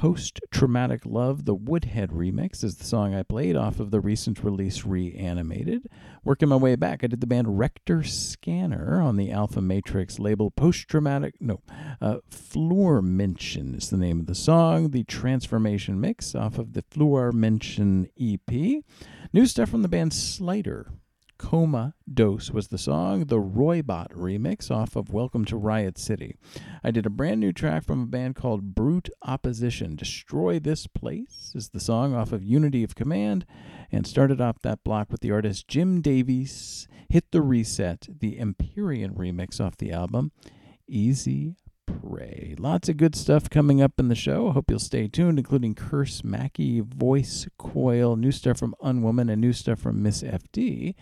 Post 0.00 0.40
Traumatic 0.50 1.04
Love, 1.04 1.44
the 1.44 1.54
Woodhead 1.54 2.08
remix, 2.08 2.64
is 2.64 2.76
the 2.76 2.84
song 2.84 3.14
I 3.14 3.22
played 3.22 3.54
off 3.54 3.80
of 3.80 3.90
the 3.90 4.00
recent 4.00 4.42
release 4.42 4.86
Reanimated. 4.86 5.90
Working 6.24 6.48
my 6.48 6.56
way 6.56 6.74
back, 6.74 7.04
I 7.04 7.06
did 7.06 7.20
the 7.20 7.26
band 7.26 7.58
Rector 7.58 8.02
Scanner 8.04 8.98
on 9.02 9.18
the 9.18 9.30
Alfa 9.30 9.60
Matrix 9.60 10.18
label 10.18 10.50
Post 10.50 10.88
Traumatic, 10.88 11.34
no, 11.38 11.60
uh, 12.00 12.16
Floor 12.30 13.02
Mention 13.02 13.74
is 13.74 13.90
the 13.90 13.98
name 13.98 14.20
of 14.20 14.26
the 14.26 14.34
song, 14.34 14.92
the 14.92 15.04
Transformation 15.04 16.00
mix 16.00 16.34
off 16.34 16.56
of 16.56 16.72
the 16.72 16.84
Floor 16.90 17.30
Mention 17.30 18.08
EP. 18.18 18.82
New 19.34 19.44
stuff 19.44 19.68
from 19.68 19.82
the 19.82 19.88
band 19.88 20.14
Slider. 20.14 20.90
Coma 21.40 21.94
Dose 22.12 22.50
was 22.50 22.68
the 22.68 22.76
song, 22.76 23.24
the 23.24 23.40
Roybot 23.40 24.12
remix 24.12 24.70
off 24.70 24.94
of 24.94 25.10
Welcome 25.10 25.46
to 25.46 25.56
Riot 25.56 25.96
City. 25.96 26.36
I 26.84 26.90
did 26.90 27.06
a 27.06 27.10
brand 27.10 27.40
new 27.40 27.50
track 27.50 27.82
from 27.82 28.02
a 28.02 28.06
band 28.06 28.36
called 28.36 28.74
Brute 28.74 29.08
Opposition. 29.22 29.96
Destroy 29.96 30.58
This 30.58 30.86
Place 30.86 31.52
is 31.54 31.70
the 31.70 31.80
song 31.80 32.14
off 32.14 32.32
of 32.32 32.44
Unity 32.44 32.84
of 32.84 32.94
Command, 32.94 33.46
and 33.90 34.06
started 34.06 34.38
off 34.38 34.60
that 34.60 34.84
block 34.84 35.10
with 35.10 35.22
the 35.22 35.32
artist 35.32 35.66
Jim 35.66 36.02
Davies. 36.02 36.86
Hit 37.08 37.32
the 37.32 37.40
Reset, 37.40 38.06
the 38.20 38.38
Empyrean 38.38 39.14
remix 39.14 39.64
off 39.64 39.78
the 39.78 39.92
album 39.92 40.32
Easy 40.86 41.56
Prey. 41.86 42.54
Lots 42.58 42.88
of 42.88 42.98
good 42.98 43.16
stuff 43.16 43.48
coming 43.48 43.80
up 43.80 43.98
in 43.98 44.08
the 44.08 44.14
show. 44.14 44.50
Hope 44.50 44.70
you'll 44.70 44.78
stay 44.78 45.08
tuned, 45.08 45.38
including 45.38 45.74
Curse 45.74 46.22
Mackey, 46.22 46.80
Voice 46.80 47.48
Coil, 47.58 48.16
new 48.16 48.30
stuff 48.30 48.58
from 48.58 48.74
Unwoman, 48.82 49.32
and 49.32 49.40
new 49.40 49.52
stuff 49.52 49.80
from 49.80 50.02
Miss 50.02 50.22
FD. 50.22 50.94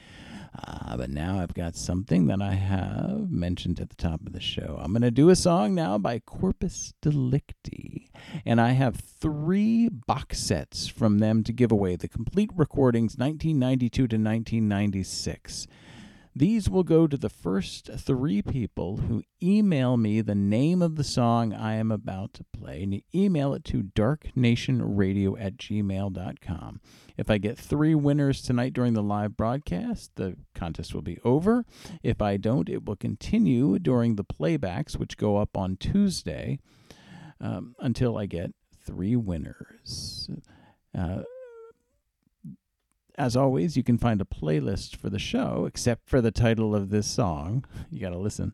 Uh, 0.54 0.96
but 0.96 1.10
now 1.10 1.40
I've 1.40 1.54
got 1.54 1.76
something 1.76 2.26
that 2.26 2.40
I 2.40 2.54
have 2.54 3.30
mentioned 3.30 3.80
at 3.80 3.90
the 3.90 3.96
top 3.96 4.26
of 4.26 4.32
the 4.32 4.40
show. 4.40 4.78
I'm 4.80 4.92
going 4.92 5.02
to 5.02 5.10
do 5.10 5.30
a 5.30 5.36
song 5.36 5.74
now 5.74 5.98
by 5.98 6.18
Corpus 6.18 6.94
Delicti. 7.02 8.10
And 8.44 8.60
I 8.60 8.70
have 8.72 8.96
three 8.96 9.88
box 9.88 10.38
sets 10.38 10.88
from 10.88 11.18
them 11.18 11.44
to 11.44 11.52
give 11.52 11.72
away 11.72 11.96
the 11.96 12.08
complete 12.08 12.50
recordings 12.54 13.16
1992 13.16 13.90
to 13.90 14.02
1996. 14.02 15.66
These 16.34 16.68
will 16.70 16.84
go 16.84 17.06
to 17.06 17.16
the 17.16 17.28
first 17.28 17.90
three 17.96 18.42
people 18.42 18.98
who 18.98 19.22
email 19.42 19.96
me 19.96 20.20
the 20.20 20.34
name 20.34 20.82
of 20.82 20.96
the 20.96 21.04
song 21.04 21.52
I 21.52 21.74
am 21.74 21.90
about 21.90 22.34
to 22.34 22.44
play. 22.44 22.82
And 22.82 23.02
email 23.14 23.54
it 23.54 23.64
to 23.66 23.82
darknationradio 23.82 25.40
at 25.40 25.56
gmail.com. 25.56 26.80
If 27.16 27.30
I 27.30 27.38
get 27.38 27.58
three 27.58 27.94
winners 27.94 28.42
tonight 28.42 28.72
during 28.72 28.94
the 28.94 29.02
live 29.02 29.36
broadcast, 29.36 30.12
the 30.16 30.36
contest 30.54 30.94
will 30.94 31.02
be 31.02 31.18
over. 31.24 31.64
If 32.02 32.22
I 32.22 32.36
don't, 32.36 32.68
it 32.68 32.84
will 32.84 32.96
continue 32.96 33.78
during 33.78 34.14
the 34.14 34.24
playbacks, 34.24 34.96
which 34.96 35.16
go 35.16 35.36
up 35.36 35.56
on 35.56 35.76
Tuesday, 35.76 36.60
um, 37.40 37.74
until 37.80 38.16
I 38.16 38.26
get 38.26 38.54
three 38.84 39.16
winners. 39.16 40.30
Uh, 40.96 41.22
as 43.18 43.36
always, 43.36 43.76
you 43.76 43.82
can 43.82 43.98
find 43.98 44.20
a 44.20 44.24
playlist 44.24 44.96
for 44.96 45.10
the 45.10 45.18
show, 45.18 45.66
except 45.66 46.08
for 46.08 46.20
the 46.20 46.30
title 46.30 46.74
of 46.74 46.90
this 46.90 47.06
song. 47.06 47.64
You 47.90 48.00
got 48.00 48.10
to 48.10 48.18
listen. 48.18 48.52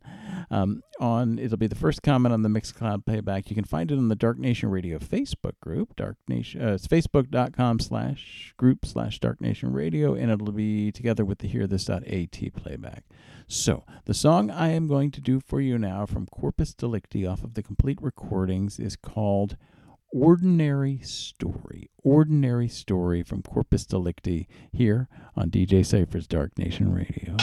Um, 0.51 0.83
on 1.01 1.41
it'll 1.41 1.59
be 1.59 1.67
the 1.67 1.75
first 1.75 2.03
comment 2.03 2.33
on 2.33 2.43
the 2.43 2.49
Mixcloud 2.49 3.05
playback. 3.05 3.51
You 3.51 3.57
can 3.57 3.65
find 3.65 3.91
it 3.91 3.99
on 3.99 4.09
the 4.09 4.15
Dark 4.15 4.39
Nation 4.39 4.71
Radio 4.71 4.99
Facebook 4.99 5.59
group. 5.61 5.97
Dark 5.97 6.17
Nation. 6.29 6.63
Uh, 6.63 6.75
it's 6.75 6.87
facebook.com 6.87 7.81
slash 7.81 8.55
slash 8.85 9.19
Dark 9.19 9.41
Nation 9.41 9.73
Radio, 9.73 10.15
and 10.15 10.31
it'll 10.31 10.53
be 10.53 10.93
together 10.93 11.25
with 11.25 11.39
the 11.39 11.49
Hear 11.49 11.67
This.at 11.67 12.05
playback. 12.55 13.05
So 13.49 13.85
the 14.05 14.15
song 14.15 14.51
I 14.51 14.71
am 14.71 14.87
going 14.87 15.11
to 15.11 15.21
do 15.21 15.41
for 15.41 15.61
you 15.61 15.79
now 15.79 16.07
from 16.07 16.27
Corpus 16.27 16.73
Delicti 16.75 17.27
off 17.27 17.43
of 17.43 17.55
the 17.55 17.63
complete 17.63 17.99
recordings 18.01 18.79
is 18.79 18.97
called 18.97 19.57
Ordinary 20.15 21.01
Story. 21.01 21.91
Ordinary 22.05 22.69
Story 22.69 23.25
from 23.25 23.43
Corpus 23.43 23.85
Delicti 23.85 24.47
here 24.73 25.09
on 25.35 25.51
DJ 25.51 25.85
Cypher's 25.85 26.29
Dark 26.29 26.57
Nation 26.57 26.95
Radio. 26.95 27.37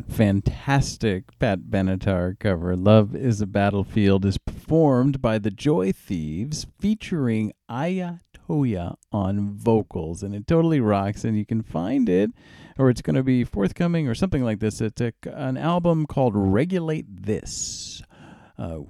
That 0.00 0.14
fantastic 0.14 1.38
Pat 1.38 1.60
Benatar 1.68 2.38
cover, 2.38 2.74
Love 2.74 3.14
is 3.14 3.42
a 3.42 3.46
Battlefield, 3.46 4.24
is 4.24 4.38
performed 4.38 5.20
by 5.20 5.38
the 5.38 5.50
Joy 5.50 5.92
Thieves 5.92 6.66
featuring 6.78 7.52
Aya 7.68 8.14
Toya 8.34 8.94
on 9.12 9.50
vocals. 9.50 10.22
And 10.22 10.34
it 10.34 10.46
totally 10.46 10.80
rocks. 10.80 11.24
And 11.24 11.36
you 11.36 11.44
can 11.44 11.62
find 11.62 12.08
it, 12.08 12.30
or 12.78 12.88
it's 12.88 13.02
going 13.02 13.16
to 13.16 13.22
be 13.22 13.44
forthcoming 13.44 14.08
or 14.08 14.14
something 14.14 14.42
like 14.42 14.60
this. 14.60 14.80
It's 14.80 15.02
a, 15.02 15.12
an 15.24 15.58
album 15.58 16.06
called 16.06 16.32
Regulate 16.34 17.04
This. 17.08 18.02
Uh, 18.58 18.80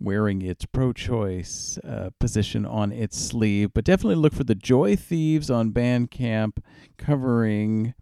wearing 0.00 0.42
its 0.42 0.66
pro 0.66 0.92
choice 0.92 1.78
uh, 1.84 2.10
position 2.20 2.66
on 2.66 2.92
its 2.92 3.18
sleeve. 3.18 3.70
But 3.72 3.84
definitely 3.84 4.16
look 4.16 4.34
for 4.34 4.44
the 4.44 4.54
Joy 4.54 4.94
Thieves 4.94 5.50
on 5.50 5.72
Bandcamp 5.72 6.58
covering 6.98 7.94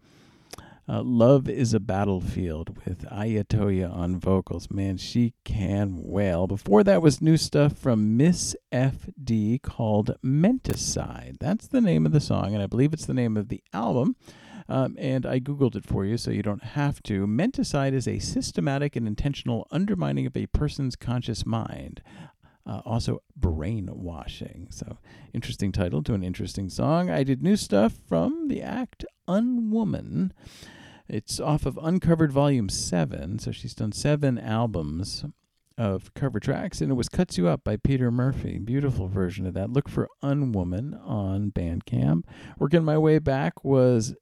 uh, 0.89 1.01
Love 1.03 1.49
is 1.49 1.73
a 1.73 1.79
Battlefield 1.79 2.77
with 2.85 3.03
Ayatoya 3.09 3.93
on 3.93 4.19
vocals. 4.19 4.71
Man, 4.71 4.95
she 4.97 5.33
can 5.43 6.01
wail. 6.01 6.47
Before 6.47 6.83
that 6.83 7.01
was 7.01 7.21
new 7.21 7.35
stuff 7.35 7.73
from 7.77 8.15
Miss 8.15 8.55
FD 8.71 9.61
called 9.61 10.15
Menticide. 10.23 11.39
That's 11.39 11.67
the 11.67 11.81
name 11.81 12.05
of 12.05 12.13
the 12.13 12.21
song, 12.21 12.53
and 12.53 12.63
I 12.63 12.67
believe 12.67 12.93
it's 12.93 13.05
the 13.05 13.13
name 13.13 13.35
of 13.35 13.49
the 13.49 13.61
album. 13.73 14.15
Um, 14.69 14.95
and 14.97 15.25
I 15.25 15.39
Googled 15.39 15.75
it 15.75 15.85
for 15.85 16.05
you 16.05 16.17
so 16.17 16.31
you 16.31 16.43
don't 16.43 16.63
have 16.63 17.01
to. 17.03 17.25
Menticide 17.25 17.93
is 17.93 18.07
a 18.07 18.19
systematic 18.19 18.95
and 18.95 19.07
intentional 19.07 19.67
undermining 19.71 20.25
of 20.25 20.35
a 20.35 20.47
person's 20.47 20.95
conscious 20.95 21.45
mind. 21.45 22.01
Uh, 22.65 22.81
also, 22.85 23.21
brainwashing. 23.35 24.67
So, 24.71 24.97
interesting 25.33 25.71
title 25.71 26.03
to 26.03 26.13
an 26.13 26.23
interesting 26.23 26.69
song. 26.69 27.09
I 27.09 27.23
did 27.23 27.41
new 27.41 27.55
stuff 27.55 27.93
from 28.09 28.49
the 28.49 28.61
act 28.61 29.05
Unwoman. 29.27 30.31
It's 31.09 31.39
off 31.39 31.65
of 31.65 31.79
Uncovered 31.81 32.31
Volume 32.31 32.69
7. 32.69 33.39
So, 33.39 33.51
she's 33.51 33.73
done 33.73 33.91
seven 33.91 34.37
albums 34.37 35.25
of 35.77 36.13
cover 36.15 36.39
tracks, 36.39 36.81
and 36.81 36.91
it 36.91 36.95
was 36.95 37.07
Cuts 37.07 37.37
You 37.37 37.47
Up 37.47 37.63
by 37.63 37.77
Peter 37.77 38.09
Murphy. 38.11 38.57
Beautiful 38.57 39.07
version 39.07 39.45
of 39.45 39.53
that. 39.53 39.69
Look 39.69 39.87
for 39.87 40.09
Unwoman 40.23 40.99
on 41.05 41.51
Bandcamp. 41.51 42.23
Working 42.57 42.83
my 42.83 42.97
way 42.97 43.19
back 43.19 43.63
was 43.63 44.15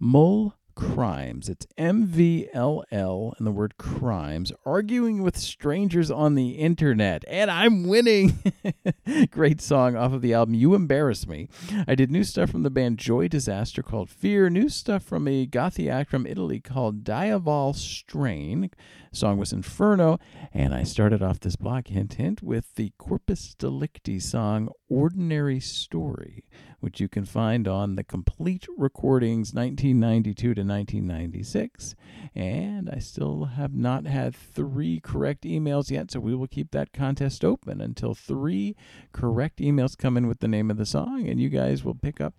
Mull 0.00 0.54
Crimes. 0.74 1.48
It's 1.48 1.66
M 1.76 2.06
V 2.06 2.48
L 2.52 2.84
L 2.90 3.34
and 3.38 3.46
the 3.46 3.50
word 3.50 3.76
crimes. 3.76 4.52
Arguing 4.64 5.22
with 5.22 5.36
strangers 5.36 6.10
on 6.10 6.34
the 6.34 6.52
internet. 6.52 7.24
And 7.28 7.50
I'm 7.50 7.86
winning. 7.86 8.42
Great 9.30 9.60
song 9.60 9.96
off 9.96 10.12
of 10.12 10.22
the 10.22 10.34
album 10.34 10.54
You 10.54 10.74
Embarrass 10.74 11.26
Me. 11.26 11.48
I 11.86 11.94
did 11.94 12.10
new 12.10 12.24
stuff 12.24 12.50
from 12.50 12.62
the 12.62 12.70
band 12.70 12.98
Joy 12.98 13.28
Disaster 13.28 13.82
called 13.82 14.10
Fear. 14.10 14.50
New 14.50 14.68
stuff 14.68 15.02
from 15.02 15.28
a 15.28 15.46
gothy 15.46 15.90
act 15.90 16.10
from 16.10 16.26
Italy 16.26 16.60
called 16.60 17.04
Diavol 17.04 17.74
Strain. 17.74 18.70
Song 19.12 19.38
was 19.38 19.52
Inferno. 19.52 20.18
And 20.52 20.74
I 20.74 20.82
started 20.82 21.22
off 21.22 21.40
this 21.40 21.56
block, 21.56 21.88
hint, 21.88 22.14
hint, 22.14 22.42
with 22.42 22.74
the 22.74 22.92
Corpus 22.98 23.54
Delicti 23.54 24.18
song 24.18 24.68
Ordinary 24.88 25.60
Story 25.60 26.44
which 26.82 27.00
you 27.00 27.08
can 27.08 27.24
find 27.24 27.68
on 27.68 27.94
the 27.94 28.02
complete 28.02 28.66
recordings 28.76 29.54
1992 29.54 30.34
to 30.34 30.48
1996. 30.48 31.94
And 32.34 32.90
I 32.90 32.98
still 32.98 33.44
have 33.44 33.72
not 33.72 34.06
had 34.06 34.34
three 34.34 34.98
correct 34.98 35.44
emails 35.44 35.92
yet, 35.92 36.10
so 36.10 36.18
we 36.18 36.34
will 36.34 36.48
keep 36.48 36.72
that 36.72 36.92
contest 36.92 37.44
open 37.44 37.80
until 37.80 38.16
three 38.16 38.74
correct 39.12 39.60
emails 39.60 39.96
come 39.96 40.16
in 40.16 40.26
with 40.26 40.40
the 40.40 40.48
name 40.48 40.72
of 40.72 40.76
the 40.76 40.84
song, 40.84 41.28
and 41.28 41.40
you 41.40 41.50
guys 41.50 41.84
will 41.84 41.94
pick 41.94 42.20
up 42.20 42.34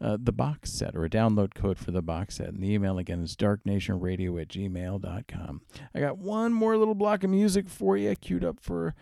uh, 0.00 0.16
the 0.18 0.32
box 0.32 0.72
set 0.72 0.96
or 0.96 1.04
a 1.04 1.10
download 1.10 1.52
code 1.54 1.78
for 1.78 1.90
the 1.90 2.00
box 2.00 2.36
set. 2.36 2.48
And 2.48 2.62
the 2.62 2.72
email 2.72 2.96
again 2.96 3.22
is 3.22 3.36
darknationradio 3.36 4.40
at 4.40 4.48
gmail.com. 4.48 5.60
I 5.94 6.00
got 6.04 6.18
one 6.18 6.52
more 6.52 6.76
little 6.76 6.94
block 6.94 7.24
of 7.24 7.30
music 7.30 7.66
for 7.66 7.96
you 7.96 8.14
queued 8.14 8.44
up 8.44 8.60
for 8.60 8.94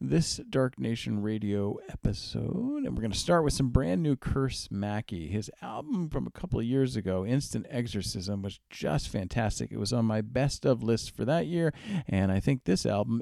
this 0.00 0.40
Dark 0.48 0.78
Nation 0.78 1.20
Radio 1.20 1.76
episode. 1.90 2.84
And 2.84 2.96
we're 2.96 3.02
going 3.02 3.10
to 3.10 3.18
start 3.18 3.44
with 3.44 3.52
some 3.52 3.68
brand 3.68 4.02
new 4.02 4.16
Curse 4.16 4.68
Mackey. 4.70 5.28
His 5.28 5.50
album 5.60 6.08
from 6.08 6.26
a 6.26 6.30
couple 6.30 6.58
of 6.58 6.64
years 6.64 6.96
ago, 6.96 7.26
Instant 7.26 7.66
Exorcism, 7.68 8.40
was 8.40 8.58
just 8.70 9.10
fantastic. 9.10 9.70
It 9.70 9.78
was 9.78 9.92
on 9.92 10.06
my 10.06 10.22
best 10.22 10.64
of 10.64 10.82
list 10.82 11.14
for 11.14 11.26
that 11.26 11.46
year. 11.46 11.74
And 12.08 12.32
I 12.32 12.40
think 12.40 12.64
this 12.64 12.86
album, 12.86 13.20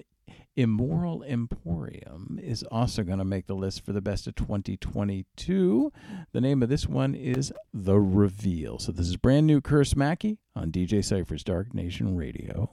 Immoral 0.56 1.24
Emporium, 1.24 2.38
is 2.40 2.62
also 2.64 3.02
going 3.02 3.18
to 3.18 3.24
make 3.24 3.48
the 3.48 3.56
list 3.56 3.84
for 3.84 3.92
the 3.92 4.00
best 4.00 4.28
of 4.28 4.36
2022. 4.36 5.92
The 6.32 6.40
name 6.40 6.62
of 6.62 6.68
this 6.68 6.86
one 6.86 7.16
is 7.16 7.52
The 7.72 7.98
Reveal. 7.98 8.78
So 8.78 8.92
this 8.92 9.08
is 9.08 9.16
brand 9.16 9.48
new 9.48 9.60
Curse 9.60 9.96
Mackey 9.96 10.38
on 10.56 10.70
DJ 10.70 11.04
Cypher's 11.04 11.42
Dark 11.42 11.74
Nation 11.74 12.16
Radio. 12.16 12.70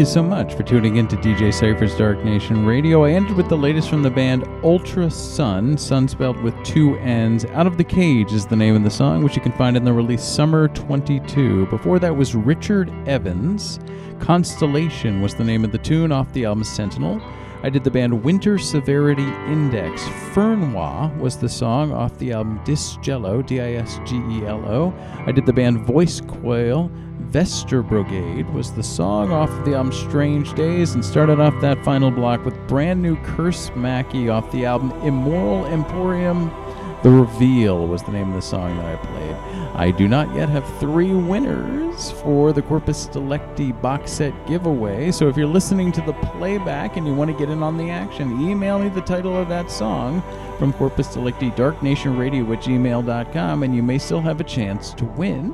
You 0.00 0.06
so 0.06 0.22
much 0.22 0.54
for 0.54 0.62
tuning 0.62 0.96
in 0.96 1.08
to 1.08 1.16
DJ 1.16 1.52
Cypher's 1.52 1.94
Dark 1.94 2.24
Nation 2.24 2.64
Radio. 2.64 3.04
I 3.04 3.10
ended 3.10 3.36
with 3.36 3.50
the 3.50 3.58
latest 3.58 3.90
from 3.90 4.02
the 4.02 4.08
band 4.08 4.44
Ultra 4.64 5.10
Sunn, 5.10 5.76
sun 5.76 6.08
spelled 6.08 6.40
with 6.40 6.54
two 6.64 6.96
N's. 7.00 7.44
Out 7.44 7.66
of 7.66 7.76
the 7.76 7.84
Cage 7.84 8.32
is 8.32 8.46
the 8.46 8.56
name 8.56 8.74
of 8.74 8.82
the 8.82 8.90
song, 8.90 9.22
which 9.22 9.36
you 9.36 9.42
can 9.42 9.52
find 9.52 9.76
in 9.76 9.84
the 9.84 9.92
release 9.92 10.22
Summer 10.22 10.68
22. 10.68 11.66
Before 11.66 11.98
that 11.98 12.16
was 12.16 12.34
Richard 12.34 12.90
Evans. 13.06 13.78
Constellation 14.20 15.20
was 15.20 15.34
the 15.34 15.44
name 15.44 15.66
of 15.66 15.70
the 15.70 15.76
tune 15.76 16.12
off 16.12 16.32
the 16.32 16.46
album 16.46 16.64
Sentinel. 16.64 17.20
I 17.62 17.68
did 17.68 17.84
the 17.84 17.90
band 17.90 18.24
Winter 18.24 18.56
Severity 18.56 19.28
Index. 19.48 20.02
Fernweh 20.32 21.14
was 21.18 21.36
the 21.36 21.48
song 21.50 21.92
off 21.92 22.16
the 22.16 22.32
album 22.32 22.58
Disgelo, 22.64 23.46
D 23.46 23.60
I 23.60 23.74
S 23.74 24.00
G 24.06 24.16
E 24.16 24.46
L 24.46 24.64
O. 24.64 24.94
I 25.26 25.32
did 25.32 25.44
the 25.44 25.52
band 25.52 25.80
Voice 25.80 26.22
Coil. 26.22 26.89
Vester 27.30 27.86
Brigade 27.86 28.50
was 28.50 28.72
the 28.72 28.82
song 28.82 29.30
off 29.30 29.50
of 29.50 29.64
the 29.64 29.76
album 29.76 29.92
Strange 29.92 30.52
Days 30.54 30.94
and 30.94 31.04
started 31.04 31.38
off 31.38 31.54
that 31.60 31.84
final 31.84 32.10
block 32.10 32.44
with 32.44 32.56
brand 32.66 33.00
new 33.00 33.14
Curse 33.22 33.70
Mackey 33.76 34.28
off 34.28 34.50
the 34.50 34.64
album 34.64 34.90
Immoral 35.02 35.64
Emporium. 35.66 36.50
The 37.04 37.10
Reveal 37.10 37.86
was 37.86 38.02
the 38.02 38.10
name 38.10 38.30
of 38.30 38.34
the 38.34 38.42
song 38.42 38.76
that 38.76 38.84
I 38.84 38.96
played. 38.96 39.36
I 39.76 39.92
do 39.92 40.08
not 40.08 40.34
yet 40.34 40.48
have 40.48 40.66
three 40.80 41.14
winners 41.14 42.10
for 42.10 42.52
the 42.52 42.62
Corpus 42.62 43.06
Delicti 43.06 43.70
box 43.80 44.10
set 44.10 44.34
giveaway, 44.48 45.12
so 45.12 45.28
if 45.28 45.36
you're 45.36 45.46
listening 45.46 45.92
to 45.92 46.00
the 46.00 46.12
playback 46.12 46.96
and 46.96 47.06
you 47.06 47.14
want 47.14 47.30
to 47.30 47.38
get 47.38 47.48
in 47.48 47.62
on 47.62 47.76
the 47.76 47.90
action, 47.90 48.42
email 48.42 48.80
me 48.80 48.88
the 48.88 49.00
title 49.02 49.36
of 49.36 49.48
that 49.48 49.70
song 49.70 50.20
from 50.58 50.72
Corpus 50.72 51.14
Delicti 51.14 51.50
Dark 51.50 51.80
Nation 51.80 52.18
Radio 52.18 52.52
at 52.52 52.58
gmail.com 52.58 53.62
and 53.62 53.74
you 53.74 53.84
may 53.84 53.98
still 53.98 54.20
have 54.20 54.40
a 54.40 54.44
chance 54.44 54.92
to 54.94 55.04
win. 55.04 55.52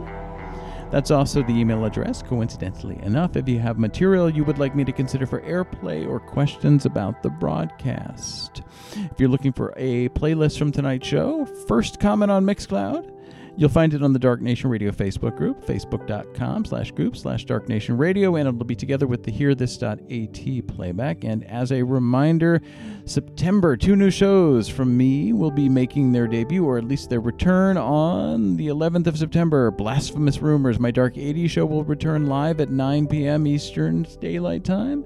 That's 0.90 1.10
also 1.10 1.42
the 1.42 1.52
email 1.52 1.84
address, 1.84 2.22
coincidentally 2.22 2.98
enough, 3.02 3.36
if 3.36 3.48
you 3.48 3.58
have 3.58 3.78
material 3.78 4.30
you 4.30 4.44
would 4.44 4.58
like 4.58 4.76
me 4.76 4.84
to 4.84 4.92
consider 4.92 5.26
for 5.26 5.40
airplay 5.40 6.08
or 6.08 6.20
questions 6.20 6.86
about 6.86 7.22
the 7.22 7.30
broadcast. 7.30 8.62
If 8.94 9.18
you're 9.18 9.28
looking 9.28 9.52
for 9.52 9.74
a 9.76 10.08
playlist 10.10 10.58
from 10.58 10.72
tonight's 10.72 11.06
show, 11.06 11.44
first 11.66 11.98
comment 12.00 12.30
on 12.30 12.44
Mixcloud. 12.44 13.12
You'll 13.58 13.70
find 13.70 13.94
it 13.94 14.02
on 14.02 14.12
the 14.12 14.18
Dark 14.18 14.42
Nation 14.42 14.68
Radio 14.68 14.90
Facebook 14.90 15.34
group, 15.34 15.64
facebook.com 15.64 16.66
slash 16.66 16.90
group 16.90 17.16
slash 17.16 17.46
Dark 17.46 17.70
Nation 17.70 17.96
Radio, 17.96 18.36
and 18.36 18.46
it'll 18.46 18.64
be 18.66 18.76
together 18.76 19.06
with 19.06 19.22
the 19.22 19.32
HearThis.at 19.32 20.66
playback. 20.76 21.24
And 21.24 21.42
as 21.44 21.72
a 21.72 21.82
reminder, 21.82 22.60
September, 23.06 23.74
two 23.74 23.96
new 23.96 24.10
shows 24.10 24.68
from 24.68 24.94
me 24.94 25.32
will 25.32 25.50
be 25.50 25.70
making 25.70 26.12
their 26.12 26.26
debut, 26.26 26.66
or 26.66 26.76
at 26.76 26.84
least 26.84 27.08
their 27.08 27.20
return, 27.20 27.78
on 27.78 28.58
the 28.58 28.66
11th 28.66 29.06
of 29.06 29.16
September. 29.16 29.70
Blasphemous 29.70 30.42
Rumors, 30.42 30.78
my 30.78 30.90
Dark 30.90 31.16
80 31.16 31.48
show, 31.48 31.64
will 31.64 31.84
return 31.84 32.26
live 32.26 32.60
at 32.60 32.68
9 32.68 33.06
p.m. 33.06 33.46
Eastern 33.46 34.06
Daylight 34.20 34.64
Time. 34.64 35.02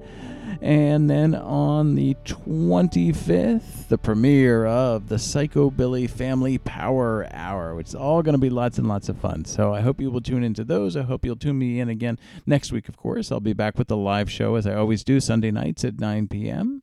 And 0.61 1.09
then 1.09 1.35
on 1.35 1.95
the 1.95 2.15
25th, 2.25 3.89
the 3.89 3.99
premiere 3.99 4.67
of 4.67 5.09
the 5.09 5.17
Psychobilly 5.17 6.09
Family 6.09 6.59
Power 6.59 7.29
Hour, 7.33 7.75
which 7.75 7.89
is 7.89 7.95
all 7.95 8.23
going 8.23 8.35
to 8.35 8.39
be 8.39 8.51
lots 8.51 8.79
and 8.79 8.89
lots 8.89 9.09
of 9.09 9.17
fun. 9.19 9.45
So 9.45 9.75
I 9.75 9.81
hope 9.81 10.01
you 10.01 10.11
will 10.11 10.21
tune 10.21 10.45
into 10.45 10.65
those. 10.65 10.97
I 10.97 11.03
hope 11.03 11.25
you'll 11.25 11.37
tune 11.37 11.59
me 11.59 11.81
in 11.81 11.89
again 11.89 12.19
next 12.47 12.73
week, 12.73 12.89
of 12.89 12.97
course. 12.97 13.31
I'll 13.33 13.41
be 13.41 13.53
back 13.53 13.79
with 13.79 13.89
the 13.89 13.97
live 13.97 14.31
show, 14.31 14.55
as 14.57 14.67
I 14.67 14.75
always 14.75 15.05
do, 15.05 15.21
Sunday 15.21 15.51
nights 15.51 15.85
at 15.85 16.01
9 16.01 16.29
p.m. 16.29 16.83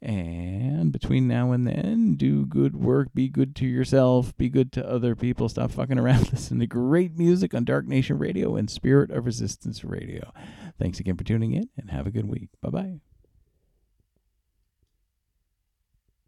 And 0.00 0.92
between 0.92 1.26
now 1.26 1.52
and 1.52 1.66
then, 1.66 2.14
do 2.14 2.46
good 2.46 2.76
work, 2.76 3.12
be 3.14 3.28
good 3.28 3.56
to 3.56 3.66
yourself, 3.66 4.36
be 4.36 4.48
good 4.48 4.72
to 4.72 4.88
other 4.88 5.16
people, 5.16 5.48
stop 5.48 5.72
fucking 5.72 5.98
around, 5.98 6.32
listen 6.32 6.60
to 6.60 6.66
great 6.66 7.18
music 7.18 7.52
on 7.54 7.64
Dark 7.64 7.86
Nation 7.86 8.18
Radio 8.18 8.56
and 8.56 8.70
Spirit 8.70 9.10
of 9.10 9.26
Resistance 9.26 9.84
Radio. 9.84 10.32
Thanks 10.78 11.00
again 11.00 11.16
for 11.16 11.24
tuning 11.24 11.52
in 11.52 11.68
and 11.76 11.90
have 11.90 12.06
a 12.06 12.12
good 12.12 12.28
week. 12.28 12.50
Bye 12.62 12.70
bye. 12.70 13.00